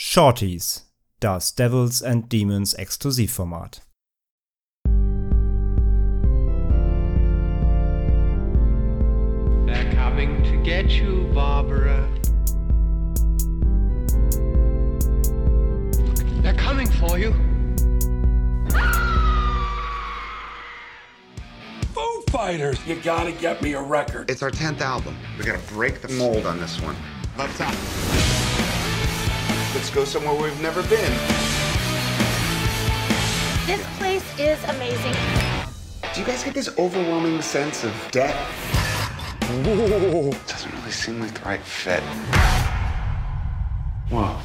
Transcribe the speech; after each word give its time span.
Shorties, 0.00 0.82
das 1.18 1.50
Devils 1.50 2.00
and 2.00 2.28
Demons 2.28 2.72
Exklusivformat. 2.72 3.80
They're 9.66 9.92
coming 9.94 10.40
to 10.44 10.56
get 10.62 10.90
you, 10.90 11.28
Barbara. 11.34 12.08
They're 16.42 16.54
coming 16.54 16.86
for 16.86 17.18
you. 17.18 17.32
Foo 21.92 22.22
Fighters! 22.30 22.78
You 22.86 22.94
gotta 23.02 23.32
get 23.32 23.60
me 23.62 23.72
a 23.72 23.82
record. 23.82 24.30
It's 24.30 24.44
our 24.44 24.52
10th 24.52 24.80
album. 24.80 25.16
We 25.36 25.44
gotta 25.44 25.58
break 25.74 26.02
the 26.02 26.08
mold 26.10 26.46
on 26.46 26.60
this 26.60 26.80
one. 26.80 26.94
Let's 27.36 27.60
up. 27.60 27.74
Let's 29.78 29.90
go 29.90 30.04
somewhere 30.04 30.34
we've 30.34 30.60
never 30.60 30.82
been. 30.82 31.12
This 33.64 33.80
place 33.96 34.24
is 34.36 34.58
amazing. 34.64 35.14
Do 36.12 36.20
you 36.20 36.26
guys 36.26 36.42
get 36.42 36.52
this 36.52 36.68
overwhelming 36.76 37.40
sense 37.42 37.84
of 37.84 37.92
death? 38.10 38.34
Whoa. 39.64 40.32
Doesn't 40.48 40.74
really 40.74 40.90
seem 40.90 41.20
like 41.20 41.32
the 41.32 41.44
right 41.44 41.60
fit. 41.60 42.02
Whoa. 44.10 44.36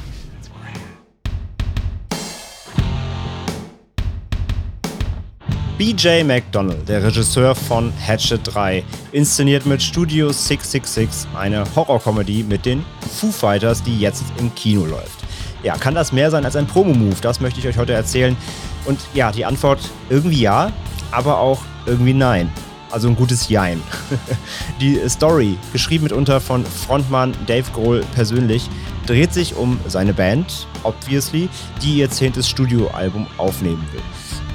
BJ 5.76 6.22
McDonnell, 6.22 6.84
der 6.86 7.02
Regisseur 7.02 7.56
von 7.56 7.92
Hatchet 8.06 8.42
3, 8.44 8.84
inszeniert 9.10 9.66
mit 9.66 9.82
Studio 9.82 10.30
666 10.30 11.28
eine 11.34 11.64
Horrorkomödie 11.74 12.44
mit 12.44 12.64
den 12.64 12.84
Foo 13.18 13.32
Fighters, 13.32 13.82
die 13.82 13.98
jetzt 13.98 14.22
im 14.38 14.54
Kino 14.54 14.86
läuft. 14.86 15.23
Ja, 15.64 15.78
kann 15.78 15.94
das 15.94 16.12
mehr 16.12 16.30
sein 16.30 16.44
als 16.44 16.56
ein 16.56 16.66
Promo-Move? 16.66 17.16
Das 17.22 17.40
möchte 17.40 17.58
ich 17.58 17.66
euch 17.66 17.78
heute 17.78 17.94
erzählen. 17.94 18.36
Und 18.84 19.00
ja, 19.14 19.32
die 19.32 19.46
Antwort 19.46 19.80
irgendwie 20.10 20.42
ja, 20.42 20.70
aber 21.10 21.38
auch 21.38 21.62
irgendwie 21.86 22.12
nein. 22.12 22.52
Also 22.90 23.08
ein 23.08 23.16
gutes 23.16 23.48
Jein. 23.48 23.82
die 24.80 25.00
Story, 25.08 25.58
geschrieben 25.72 26.04
mitunter 26.04 26.38
von 26.40 26.66
Frontmann 26.66 27.34
Dave 27.46 27.64
Grohl 27.72 28.04
persönlich, 28.14 28.68
dreht 29.06 29.32
sich 29.32 29.56
um 29.56 29.80
seine 29.88 30.12
Band, 30.12 30.68
obviously, 30.82 31.48
die 31.82 31.94
ihr 31.94 32.10
zehntes 32.10 32.46
Studioalbum 32.46 33.26
aufnehmen 33.38 33.84
will. 33.92 34.02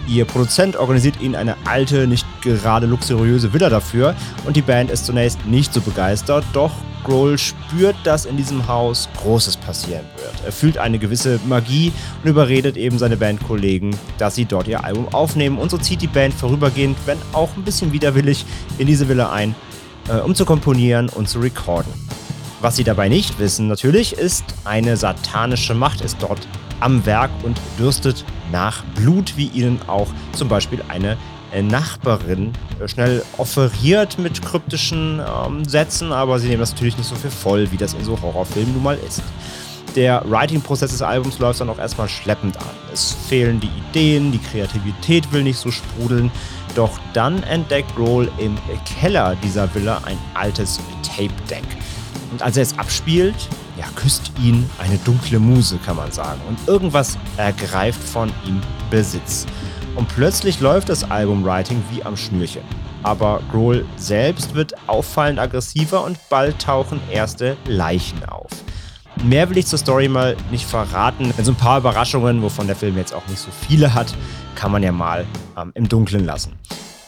Ihr 0.10 0.26
Produzent 0.26 0.76
organisiert 0.76 1.22
ihnen 1.22 1.36
eine 1.36 1.56
alte, 1.66 2.08
nicht 2.08 2.26
gerade 2.42 2.88
luxuriöse 2.88 3.54
Villa 3.54 3.70
dafür 3.70 4.16
und 4.44 4.56
die 4.56 4.64
Band 4.64 4.90
ist 4.90 5.06
zunächst 5.06 5.46
nicht 5.46 5.72
so 5.72 5.82
begeistert, 5.82 6.44
doch 6.52 6.72
Grohl 7.04 7.38
spürt, 7.38 7.96
dass 8.04 8.26
in 8.26 8.36
diesem 8.36 8.68
Haus 8.68 9.08
Großes 9.22 9.58
passieren 9.58 10.06
wird. 10.18 10.34
Er 10.46 10.52
fühlt 10.52 10.80
eine 10.80 10.98
gewisse 10.98 11.40
Magie 11.48 11.94
und 12.24 12.30
überredet 12.30 12.76
eben 12.76 12.98
seine 12.98 13.18
Bandkollegen, 13.18 13.96
dass 14.18 14.34
sie 14.34 14.46
dort 14.46 14.68
ihr 14.68 14.84
Album 14.84 15.08
aufnehmen 15.14 15.60
und 15.60 15.70
so 15.70 15.78
zieht 15.78 16.02
die 16.02 16.08
Band 16.08 16.34
vorübergehend, 16.34 16.98
wenn 17.06 17.20
auch 17.32 17.56
ein 17.56 17.64
bisschen 17.64 17.94
widerwillig, 17.94 18.46
in 18.80 18.88
diese 18.88 19.08
Villa 19.08 19.32
ein, 19.32 19.54
äh, 20.10 20.18
um 20.22 20.34
zu 20.34 20.44
komponieren 20.44 21.10
und 21.10 21.30
zu 21.30 21.40
recorden. 21.40 21.94
Was 22.62 22.76
sie 22.76 22.84
dabei 22.84 23.10
nicht 23.10 23.38
wissen 23.38 23.68
natürlich, 23.68 24.14
ist, 24.14 24.44
eine 24.66 24.98
satanische 24.98 25.76
Macht 25.76 26.02
ist 26.02 26.18
dort 26.20 26.48
am 26.80 27.06
Werk 27.06 27.32
und 27.44 27.60
dürstet 27.78 28.24
nach 28.52 28.84
Blut, 28.96 29.34
wie 29.38 29.48
ihnen 29.48 29.80
auch 29.88 30.08
zum 30.34 30.48
Beispiel 30.48 30.84
eine 30.88 31.18
äh, 31.52 31.62
Nachbarin 31.62 32.54
äh, 32.80 32.88
schnell 32.88 33.24
offeriert 33.38 34.20
mit 34.20 34.42
kryptischen 34.42 35.20
ähm, 35.20 35.66
Sätzen, 35.66 36.12
aber 36.12 36.40
sie 36.40 36.48
nehmen 36.48 36.60
das 36.60 36.72
natürlich 36.72 36.98
nicht 36.98 37.10
so 37.10 37.16
viel 37.16 37.32
voll, 37.32 37.72
wie 37.72 37.78
das 37.78 37.94
in 37.94 38.04
so 38.04 38.20
Horrorfilmen 38.22 38.74
nun 38.74 38.84
mal 38.84 38.98
ist. 39.08 39.22
Der 39.96 40.24
Writing-Prozess 40.30 40.92
des 40.92 41.02
Albums 41.02 41.40
läuft 41.40 41.62
dann 41.62 41.70
auch 41.70 41.80
erstmal 41.80 42.08
schleppend 42.08 42.58
an. 42.58 42.76
Es 42.94 43.16
fehlen 43.28 43.60
die 43.60 43.72
Ideen, 43.90 44.32
die 44.32 44.38
Kreativität 44.38 45.32
will 45.32 45.44
nicht 45.44 45.58
so 45.58 45.72
sprudeln. 45.72 46.32
Doch 46.76 47.00
dann 47.14 47.42
entdeckt 47.44 47.96
Grohl 47.96 48.32
im 48.38 48.56
Keller 49.00 49.36
dieser 49.44 49.74
Villa 49.74 50.02
ein 50.06 50.18
altes 50.36 50.80
Tape-Deck. 51.02 51.64
Und 52.32 52.42
als 52.42 52.58
er 52.58 52.64
es 52.64 52.78
abspielt, 52.78 53.36
ja, 53.78 53.86
küsst 53.96 54.32
ihn 54.42 54.70
eine 54.78 54.98
dunkle 55.00 55.40
Muse, 55.40 55.80
kann 55.86 55.96
man 55.96 56.12
sagen. 56.12 56.42
Und 56.48 56.60
irgendwas 56.68 57.18
ergreift 57.38 58.02
von 58.02 58.30
ihm 58.46 58.62
Besitz. 58.90 59.46
Und 59.96 60.08
plötzlich 60.10 60.60
läuft 60.60 60.90
das 60.90 61.10
Albumwriting 61.10 61.82
wie 61.92 62.04
am 62.04 62.16
Schnürchen. 62.16 62.62
Aber 63.04 63.42
Grohl 63.52 63.86
selbst 63.96 64.54
wird 64.54 64.74
auffallend 64.88 65.40
aggressiver 65.40 66.04
und 66.04 66.18
bald 66.30 66.60
tauchen 66.60 67.00
erste 67.12 67.58
Leichen 67.66 68.24
auf. 68.26 68.50
Mehr 69.24 69.50
will 69.50 69.58
ich 69.58 69.66
zur 69.66 69.80
Story 69.80 70.08
mal 70.08 70.38
nicht 70.52 70.66
verraten, 70.66 71.34
denn 71.38 71.46
so 71.46 71.52
ein 71.52 71.58
paar 71.58 71.80
Überraschungen, 71.80 72.42
wovon 72.42 72.68
der 72.68 72.76
Film 72.76 72.96
jetzt 72.98 73.14
auch 73.14 73.28
nicht 73.28 73.40
so 73.40 73.50
viele 73.68 73.94
hat, 73.94 74.14
kann 74.56 74.72
man 74.72 74.84
ja 74.84 74.92
mal 74.92 75.26
ähm, 75.58 75.72
im 75.76 75.90
Dunkeln 75.90 76.26
lassen. 76.26 76.54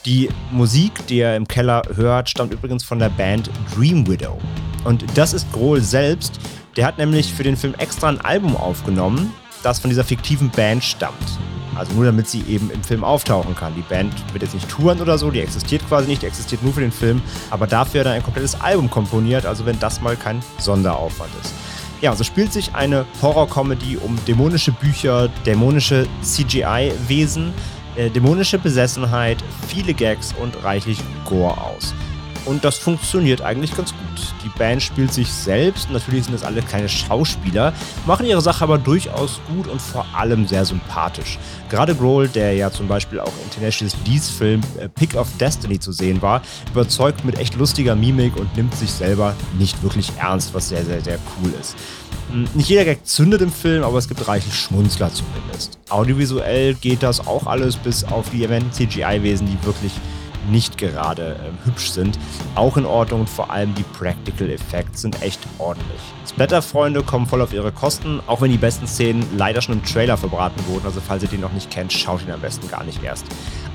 Die 0.06 0.30
Musik, 0.52 1.06
die 1.08 1.20
er 1.20 1.36
im 1.36 1.48
Keller 1.48 1.84
hört, 1.96 2.30
stammt 2.30 2.52
übrigens 2.52 2.84
von 2.84 3.00
der 3.00 3.10
Band 3.10 3.50
Dream 3.76 4.08
Widow. 4.08 4.40
Und 4.84 5.06
das 5.16 5.34
ist 5.34 5.52
Grohl 5.52 5.82
selbst. 5.82 6.40
Der 6.78 6.86
hat 6.86 6.98
nämlich 6.98 7.34
für 7.34 7.44
den 7.44 7.58
Film 7.58 7.74
extra 7.78 8.10
ein 8.10 8.22
Album 8.22 8.56
aufgenommen, 8.56 9.34
das 9.64 9.80
von 9.80 9.90
dieser 9.90 10.04
fiktiven 10.04 10.50
Band 10.50 10.84
stammt. 10.84 11.16
Also 11.76 11.94
nur 11.94 12.06
damit 12.06 12.28
sie 12.28 12.44
eben 12.48 12.70
im 12.70 12.84
Film 12.84 13.04
auftauchen 13.04 13.56
kann. 13.56 13.74
Die 13.76 13.82
Band 13.82 14.14
wird 14.34 14.44
jetzt 14.44 14.54
nicht 14.54 14.70
touren 14.70 15.00
oder 15.02 15.18
so, 15.18 15.32
die 15.32 15.40
existiert 15.40 15.88
quasi 15.88 16.08
nicht, 16.08 16.22
die 16.22 16.28
existiert 16.28 16.64
nur 16.64 16.74
für 16.74 16.82
den 16.82 16.92
Film. 16.92 17.22
Aber 17.50 17.68
dafür 17.68 18.02
hat 18.02 18.08
er 18.08 18.14
ein 18.14 18.24
komplettes 18.24 18.60
Album 18.60 18.90
komponiert, 18.90 19.46
also 19.46 19.66
wenn 19.66 19.80
das 19.80 20.02
mal 20.02 20.16
kein 20.16 20.42
Sonderaufwand 20.60 21.32
ist. 21.42 21.54
Ja, 22.02 22.16
so 22.16 22.24
spielt 22.24 22.52
sich 22.52 22.74
eine 22.74 23.06
Horror-Comedy 23.22 23.98
um 23.98 24.18
dämonische 24.28 24.72
Bücher, 24.72 25.30
dämonische 25.46 26.08
CGI-Wesen, 26.24 27.54
äh, 27.96 28.10
dämonische 28.10 28.58
Besessenheit, 28.58 29.38
viele 29.68 29.94
Gags 29.94 30.34
und 30.42 30.64
reichlich 30.64 30.98
Gore 31.26 31.62
aus. 31.62 31.94
Und 32.46 32.64
das 32.64 32.78
funktioniert 32.78 33.42
eigentlich 33.42 33.76
ganz 33.76 33.92
gut. 33.92 34.34
Die 34.44 34.50
Band 34.58 34.82
spielt 34.82 35.14
sich 35.14 35.32
selbst, 35.32 35.90
natürlich 35.92 36.26
sind 36.26 36.34
das 36.34 36.44
alle 36.44 36.62
keine 36.62 36.90
Schauspieler, 36.90 37.74
machen 38.06 38.26
ihre 38.26 38.42
Sache 38.42 38.64
aber 38.64 38.78
durchaus 38.78 39.40
gut 39.48 39.68
und 39.68 39.82
vor 39.82 40.06
allem 40.14 40.48
sehr 40.48 40.66
sympathisch. 40.66 41.38
Gerade 41.70 41.96
Grohl, 41.96 42.28
der 42.28 42.54
ja 42.54 42.72
zum 42.72 42.88
Beispiel 42.88 43.20
auch 43.20 43.34
in 43.44 43.50
Tenacious 43.52 43.96
D's 44.06 44.30
Film 44.30 44.62
äh, 44.80 44.90
Pick 44.90 45.16
of 45.16 45.28
Destiny 45.40 45.80
zu 45.80 45.92
sehen 45.92 46.22
war, 46.22 46.42
überzeugt 46.72 47.24
mit 47.26 47.38
echt 47.38 47.56
lustiger 47.56 47.96
Mimik 47.96 48.36
und 48.36 48.56
nimmt 48.56 48.76
sich 48.76 48.92
selber 48.92 49.36
nicht 49.58 49.82
wirklich 49.84 50.12
ernst, 50.18 50.54
was 50.54 50.70
sehr, 50.70 50.84
sehr, 50.84 51.02
sehr 51.02 51.20
cool 51.42 51.54
ist. 51.60 51.76
Hm, 52.32 52.48
nicht 52.54 52.70
jeder 52.70 52.86
Gag 52.86 53.06
zündet 53.06 53.42
im 53.42 53.52
Film, 53.52 53.84
aber 53.84 53.98
es 53.98 54.08
gibt 54.08 54.28
reichlich 54.28 54.56
Schmunzler 54.56 55.12
zumindest. 55.14 55.78
Audiovisuell 55.90 56.74
geht 56.76 57.04
das 57.04 57.26
auch 57.28 57.46
alles 57.46 57.76
bis 57.78 58.04
auf 58.04 58.30
die 58.30 58.44
erwähnten 58.44 58.72
CGI-Wesen, 58.72 59.48
die 59.48 59.66
wirklich 59.66 59.92
nicht 60.50 60.78
gerade 60.78 61.36
äh, 61.36 61.66
hübsch 61.66 61.92
sind, 61.92 62.18
auch 62.56 62.78
in 62.78 62.86
Ordnung 62.86 63.22
und 63.22 63.30
vor 63.30 63.52
allem 63.52 63.76
die 63.76 63.84
Practical 63.84 64.50
Effects 64.50 65.02
sind 65.02 65.22
echt 65.22 65.40
ordentlich. 65.60 66.00
Splatter-Freunde 66.28 67.04
kommen 67.04 67.26
voll 67.26 67.42
auf 67.42 67.54
ihre 67.54 67.72
Kosten, 67.72 68.22
auch 68.28 68.42
wenn 68.42 68.52
die 68.52 68.58
besten 68.58 68.88
Szenen 68.88 69.26
leider 69.38 69.62
schon 69.62 69.76
im 69.76 69.84
Trailer 69.84 70.18
verbraten 70.18 70.66
wurden, 70.68 70.86
also 70.86 71.02
falls 71.02 71.24
ihr 71.24 71.30
den 71.30 71.42
noch 71.42 71.52
nicht 71.52 71.70
kennt, 71.70 71.92
schaut 71.92 72.22
ihn 72.24 72.32
am 72.32 72.42
besten 72.42 72.68
gar 72.70 72.84
nicht 72.84 73.04
erst. 73.04 73.26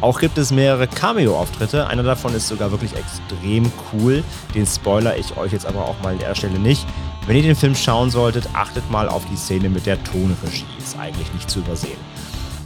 Auch 0.01 0.21
gibt 0.21 0.39
es 0.39 0.51
mehrere 0.51 0.87
Cameo-Auftritte, 0.87 1.87
einer 1.87 2.03
davon 2.03 2.35
ist 2.35 2.49
sogar 2.49 2.71
wirklich 2.71 2.93
extrem 2.95 3.71
cool, 3.93 4.23
den 4.55 4.67
spoiler 4.67 5.17
ich 5.17 5.37
euch 5.37 5.53
jetzt 5.53 5.67
aber 5.67 5.87
auch 5.87 6.01
mal 6.03 6.13
an 6.15 6.19
der 6.19 6.35
Stelle 6.35 6.59
nicht. 6.59 6.87
Wenn 7.27 7.37
ihr 7.37 7.43
den 7.43 7.57
Film 7.57 7.75
schauen 7.75 8.11
solltet, 8.11 8.49
achtet 8.53 8.89
mal 8.91 9.09
auf 9.09 9.25
die 9.27 9.37
Szene 9.37 9.69
mit 9.69 9.85
der 9.85 10.03
Tonregie, 10.05 10.65
ist 10.79 10.97
eigentlich 10.99 11.33
nicht 11.35 11.51
zu 11.51 11.59
übersehen. 11.59 11.99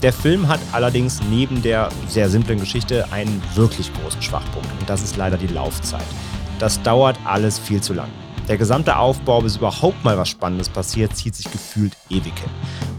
Der 0.01 0.11
Film 0.11 0.47
hat 0.47 0.59
allerdings 0.71 1.21
neben 1.29 1.61
der 1.61 1.89
sehr 2.07 2.27
simplen 2.27 2.59
Geschichte 2.59 3.11
einen 3.11 3.39
wirklich 3.53 3.93
großen 3.93 4.19
Schwachpunkt 4.19 4.67
und 4.79 4.89
das 4.89 5.03
ist 5.03 5.15
leider 5.15 5.37
die 5.37 5.45
Laufzeit. 5.45 6.01
Das 6.57 6.81
dauert 6.81 7.19
alles 7.23 7.59
viel 7.59 7.81
zu 7.81 7.93
lang. 7.93 8.09
Der 8.47 8.57
gesamte 8.57 8.97
Aufbau, 8.97 9.41
bis 9.41 9.57
überhaupt 9.57 10.03
mal 10.03 10.17
was 10.17 10.29
Spannendes 10.29 10.69
passiert, 10.69 11.15
zieht 11.15 11.35
sich 11.35 11.51
gefühlt 11.51 11.95
ewig 12.09 12.33
hin. 12.39 12.49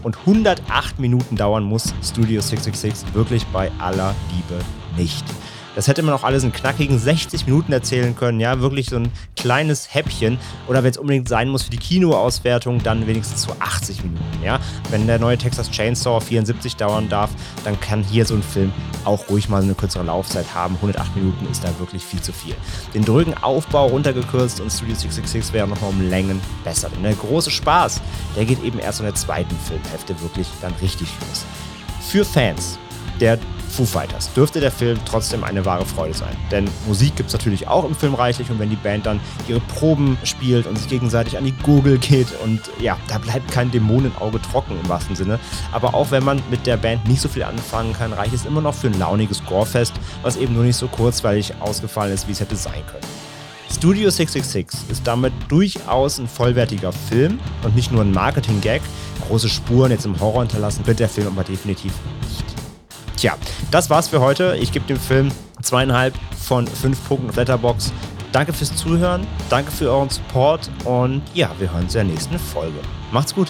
Und 0.01 0.17
108 0.19 0.97
Minuten 0.99 1.35
dauern 1.35 1.63
muss 1.63 1.93
Studio 2.01 2.39
666 2.39 3.13
wirklich 3.13 3.45
bei 3.47 3.69
aller 3.79 4.15
Liebe 4.33 4.63
nicht. 4.95 5.25
Das 5.75 5.87
hätte 5.87 6.03
man 6.03 6.13
auch 6.13 6.23
alles 6.23 6.43
in 6.43 6.51
knackigen 6.51 6.99
60 6.99 7.45
Minuten 7.47 7.71
erzählen 7.71 8.15
können. 8.15 8.39
Ja, 8.39 8.59
wirklich 8.59 8.89
so 8.89 8.97
ein 8.97 9.11
kleines 9.35 9.93
Häppchen. 9.93 10.37
Oder 10.67 10.83
wenn 10.83 10.91
es 10.91 10.97
unbedingt 10.97 11.27
sein 11.27 11.49
muss 11.49 11.63
für 11.63 11.71
die 11.71 11.77
Kinoauswertung, 11.77 12.81
dann 12.83 13.07
wenigstens 13.07 13.41
so 13.41 13.55
80 13.59 14.03
Minuten. 14.03 14.43
Ja, 14.43 14.59
wenn 14.91 15.07
der 15.07 15.19
neue 15.19 15.37
Texas 15.37 15.71
Chainsaw 15.71 16.19
74 16.19 16.75
dauern 16.75 17.09
darf, 17.09 17.31
dann 17.63 17.79
kann 17.79 18.03
hier 18.03 18.25
so 18.25 18.35
ein 18.35 18.43
Film 18.43 18.71
auch 19.03 19.29
ruhig 19.29 19.49
mal 19.49 19.63
eine 19.63 19.73
kürzere 19.73 20.03
Laufzeit 20.03 20.53
haben. 20.53 20.75
108 20.75 21.15
Minuten 21.15 21.47
ist 21.51 21.63
da 21.63 21.69
wirklich 21.79 22.03
viel 22.03 22.21
zu 22.21 22.31
viel. 22.31 22.55
Den 22.93 23.03
drögen 23.03 23.33
Aufbau 23.33 23.87
runtergekürzt 23.87 24.61
und 24.61 24.71
Studio 24.71 24.95
666 24.95 25.53
wäre 25.53 25.67
nochmal 25.67 25.89
um 25.89 26.09
Längen 26.09 26.39
besser. 26.63 26.89
Denn 26.89 27.03
der 27.03 27.13
große 27.13 27.49
Spaß, 27.49 28.01
der 28.35 28.45
geht 28.45 28.63
eben 28.63 28.79
erst 28.79 28.99
in 28.99 29.05
der 29.05 29.15
zweiten 29.15 29.55
Filmhälfte 29.67 30.19
wirklich 30.21 30.47
dann 30.61 30.73
richtig 30.81 31.07
los. 31.27 31.45
Für 32.07 32.23
Fans 32.23 32.77
der 33.19 33.39
Foo 33.73 33.85
Fighters 33.85 34.31
dürfte 34.33 34.59
der 34.59 34.71
Film 34.71 34.99
trotzdem 35.03 35.43
eine 35.43 35.65
wahre 35.65 35.85
Freude 35.85 36.13
sein. 36.13 36.35
Denn 36.51 36.69
Musik 36.87 37.15
gibt 37.15 37.29
es 37.29 37.33
natürlich 37.33 37.67
auch 37.67 37.83
im 37.85 37.95
Film 37.95 38.13
reichlich 38.13 38.51
und 38.51 38.59
wenn 38.59 38.69
die 38.69 38.75
Band 38.75 39.07
dann 39.07 39.19
ihre 39.47 39.61
Proben 39.61 40.15
spielt 40.23 40.67
und 40.67 40.77
sich 40.77 40.87
gegenseitig 40.87 41.39
an 41.39 41.45
die 41.45 41.55
Gurgel 41.63 41.97
geht 41.97 42.27
und 42.43 42.61
ja, 42.79 42.97
da 43.07 43.17
bleibt 43.17 43.51
kein 43.51 43.71
Dämonenauge 43.71 44.39
trocken 44.41 44.77
im 44.79 44.87
wahrsten 44.87 45.15
Sinne. 45.15 45.39
Aber 45.71 45.95
auch 45.95 46.11
wenn 46.11 46.23
man 46.23 46.39
mit 46.51 46.67
der 46.67 46.77
Band 46.77 47.07
nicht 47.07 47.19
so 47.19 47.27
viel 47.27 47.43
anfangen 47.43 47.93
kann, 47.93 48.13
reicht 48.13 48.35
es 48.35 48.45
immer 48.45 48.61
noch 48.61 48.75
für 48.75 48.87
ein 48.87 48.99
launiges 48.99 49.43
Gorefest, 49.43 49.93
was 50.21 50.37
eben 50.37 50.53
nur 50.53 50.63
nicht 50.63 50.77
so 50.77 50.87
kurzweilig 50.87 51.55
ausgefallen 51.59 52.13
ist, 52.13 52.27
wie 52.27 52.33
es 52.33 52.39
hätte 52.39 52.55
sein 52.55 52.85
können. 52.85 53.07
Studio 53.71 54.11
666 54.11 54.91
ist 54.91 55.07
damit 55.07 55.33
durchaus 55.47 56.19
ein 56.19 56.27
vollwertiger 56.27 56.91
Film 56.91 57.39
und 57.63 57.75
nicht 57.75 57.91
nur 57.91 58.01
ein 58.01 58.11
Marketing-Gag. 58.11 58.83
Große 59.27 59.49
Spuren 59.49 59.89
jetzt 59.89 60.05
im 60.05 60.19
Horror 60.19 60.43
hinterlassen 60.43 60.85
wird 60.85 60.99
der 60.99 61.09
Film 61.09 61.27
aber 61.27 61.43
definitiv. 61.43 61.91
Tja, 63.23 63.37
das 63.71 63.89
war's 63.89 64.09
für 64.09 64.19
heute. 64.19 64.57
Ich 64.59 64.73
gebe 64.73 64.85
dem 64.85 64.99
Film 64.99 65.31
zweieinhalb 65.61 66.13
von 66.45 66.67
fünf 66.67 67.07
Punkten 67.07 67.29
auf 67.29 67.37
Letterbox. 67.37 67.93
Danke 68.33 68.51
fürs 68.51 68.75
Zuhören, 68.75 69.25
danke 69.49 69.71
für 69.71 69.89
euren 69.89 70.09
Support 70.09 70.69
und 70.83 71.21
ja, 71.33 71.49
wir 71.57 71.71
hören 71.71 71.83
uns 71.83 71.95
in 71.95 72.05
der 72.05 72.15
nächsten 72.15 72.37
Folge. 72.37 72.79
Macht's 73.13 73.33
gut. 73.33 73.47